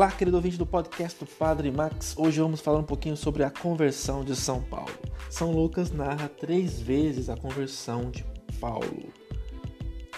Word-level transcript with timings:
Olá, 0.00 0.10
querido 0.10 0.38
ouvinte 0.38 0.56
do 0.56 0.64
podcast 0.64 1.22
do 1.22 1.30
Padre 1.30 1.70
Max. 1.70 2.14
Hoje 2.16 2.40
vamos 2.40 2.62
falar 2.62 2.78
um 2.78 2.84
pouquinho 2.84 3.18
sobre 3.18 3.44
a 3.44 3.50
conversão 3.50 4.24
de 4.24 4.34
São 4.34 4.62
Paulo. 4.62 4.94
São 5.28 5.52
Lucas 5.52 5.90
narra 5.90 6.26
três 6.26 6.80
vezes 6.80 7.28
a 7.28 7.36
conversão 7.36 8.10
de 8.10 8.24
Paulo. 8.58 9.12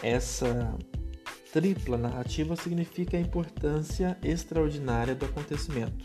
Essa 0.01 0.79
tripla 1.53 1.99
narrativa 1.99 2.55
significa 2.55 3.17
a 3.17 3.21
importância 3.21 4.17
extraordinária 4.23 5.17
do 5.17 5.25
acontecimento. 5.27 6.05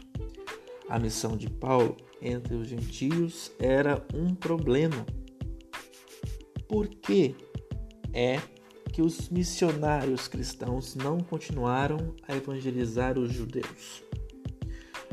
A 0.89 0.97
missão 0.97 1.37
de 1.37 1.47
Paulo 1.47 1.95
entre 2.19 2.55
os 2.55 2.67
gentios 2.67 3.51
era 3.59 4.03
um 4.11 4.33
problema. 4.33 5.05
Por 6.67 6.87
que 6.87 7.35
é 8.11 8.39
que 8.97 9.01
os 9.03 9.29
missionários 9.29 10.27
cristãos 10.27 10.95
não 10.95 11.19
continuaram 11.19 12.15
a 12.27 12.35
evangelizar 12.35 13.15
os 13.15 13.31
judeus? 13.31 14.03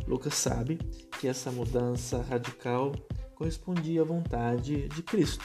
Lucas 0.08 0.36
sabe 0.36 0.78
que 1.20 1.28
essa 1.28 1.52
mudança 1.52 2.22
radical 2.22 2.92
correspondia 3.34 4.00
à 4.00 4.04
vontade 4.06 4.88
de 4.88 5.02
Cristo. 5.02 5.44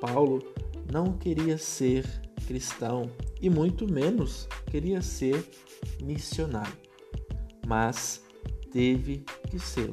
Paulo 0.00 0.38
não 0.90 1.18
queria 1.18 1.58
ser 1.58 2.06
cristão 2.46 3.10
e 3.38 3.50
muito 3.50 3.86
menos 3.86 4.48
queria 4.70 5.02
ser 5.02 5.46
missionário, 6.02 6.78
mas 7.66 8.24
teve 8.70 9.26
que 9.50 9.58
ser. 9.58 9.90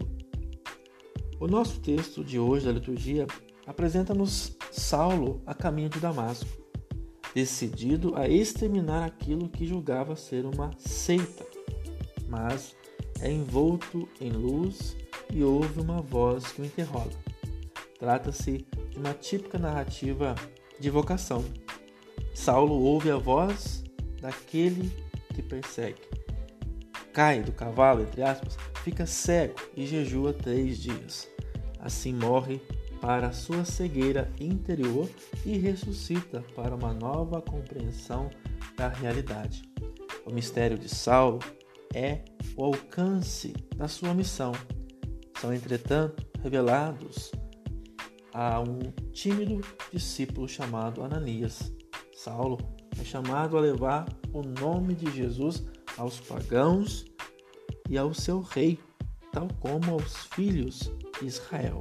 O 1.37 1.45
nosso 1.45 1.81
texto 1.81 2.23
de 2.23 2.39
hoje 2.39 2.67
da 2.67 2.71
liturgia 2.71 3.27
apresenta-nos 3.67 4.55
Saulo 4.71 5.41
a 5.45 5.53
caminho 5.53 5.89
de 5.89 5.99
Damasco, 5.99 6.68
decidido 7.33 8.15
a 8.15 8.27
exterminar 8.27 9.05
aquilo 9.05 9.49
que 9.49 9.65
julgava 9.65 10.15
ser 10.15 10.45
uma 10.45 10.71
seita, 10.77 11.45
mas 12.27 12.76
é 13.21 13.31
envolto 13.31 14.07
em 14.20 14.31
luz 14.31 14.95
e 15.31 15.43
ouve 15.43 15.79
uma 15.79 16.01
voz 16.01 16.51
que 16.51 16.62
o 16.62 16.65
interroga. 16.65 17.15
Trata-se 17.99 18.65
de 18.89 18.98
uma 18.98 19.13
típica 19.13 19.57
narrativa 19.57 20.35
de 20.79 20.89
vocação. 20.89 21.43
Saulo 22.34 22.76
ouve 22.76 23.12
a 23.12 23.17
voz 23.17 23.84
daquele 24.21 24.89
que 25.34 25.41
persegue. 25.41 26.01
Cai 27.13 27.41
do 27.41 27.51
cavalo, 27.51 28.04
entre 28.04 28.21
aspas, 28.21 28.55
fica 28.84 29.05
cego 29.05 29.55
e 29.76 29.85
jejua 29.85 30.32
três 30.32 30.77
dias. 30.77 31.27
Assim 31.79 32.13
morre 32.13 32.61
para 33.01 33.31
sua 33.31 33.63
cegueira 33.63 34.31
interior 34.39 35.09
e 35.45 35.57
ressuscita 35.57 36.43
para 36.55 36.75
uma 36.75 36.93
nova 36.93 37.41
compreensão 37.41 38.29
da 38.75 38.89
realidade. 38.89 39.63
O 40.25 40.31
mistério 40.31 40.77
de 40.77 40.89
Saulo 40.89 41.39
é 41.93 42.23
o 42.55 42.63
alcance 42.63 43.53
da 43.75 43.87
sua 43.87 44.13
missão. 44.13 44.51
São, 45.39 45.53
entretanto, 45.53 46.25
revelados 46.43 47.31
a 48.33 48.59
um 48.59 48.79
tímido 49.11 49.61
discípulo 49.91 50.47
chamado 50.47 51.03
Ananias. 51.03 51.73
Saulo 52.13 52.57
é 52.99 53.03
chamado 53.03 53.57
a 53.57 53.61
levar 53.61 54.07
o 54.33 54.41
nome 54.41 54.93
de 54.93 55.09
Jesus 55.11 55.65
aos 55.97 56.20
pagãos 56.20 57.05
e 57.89 57.97
ao 57.97 58.13
seu 58.13 58.41
rei, 58.41 58.77
tal 59.31 59.47
como 59.59 59.93
aos 59.93 60.25
filhos 60.27 60.91
de 61.20 61.25
Israel. 61.25 61.79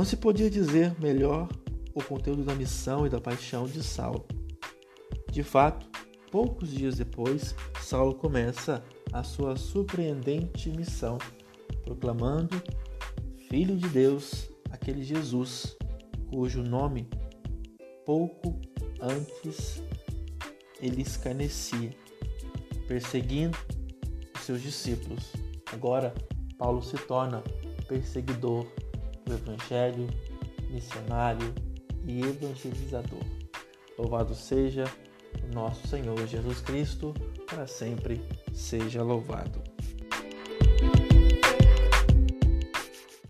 Não 0.00 0.04
se 0.06 0.16
podia 0.16 0.48
dizer 0.48 0.98
melhor 0.98 1.46
o 1.94 2.02
conteúdo 2.02 2.42
da 2.42 2.54
missão 2.54 3.06
e 3.06 3.10
da 3.10 3.20
paixão 3.20 3.66
de 3.66 3.82
Saulo. 3.82 4.24
De 5.30 5.42
fato, 5.42 5.86
poucos 6.32 6.70
dias 6.70 6.96
depois, 6.96 7.54
Saulo 7.82 8.14
começa 8.14 8.82
a 9.12 9.22
sua 9.22 9.56
surpreendente 9.56 10.70
missão, 10.70 11.18
proclamando 11.84 12.62
Filho 13.50 13.76
de 13.76 13.86
Deus, 13.90 14.50
aquele 14.70 15.02
Jesus, 15.04 15.76
cujo 16.30 16.62
nome 16.62 17.06
pouco 18.06 18.58
antes 19.02 19.82
ele 20.80 21.02
escarnecia, 21.02 21.90
perseguindo 22.88 23.58
os 24.34 24.44
seus 24.44 24.62
discípulos. 24.62 25.30
Agora, 25.70 26.14
Paulo 26.56 26.82
se 26.82 26.96
torna 27.06 27.42
perseguidor 27.86 28.66
do 29.30 29.34
Evangelho, 29.34 30.08
missionário 30.70 31.54
e 32.06 32.20
evangelizador. 32.20 33.22
Louvado 33.96 34.34
seja 34.34 34.84
nosso 35.54 35.86
Senhor 35.86 36.26
Jesus 36.26 36.60
Cristo, 36.60 37.14
para 37.46 37.66
sempre 37.66 38.20
seja 38.52 39.02
louvado. 39.02 39.62